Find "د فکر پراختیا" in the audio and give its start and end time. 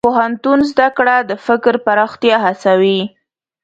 1.29-2.37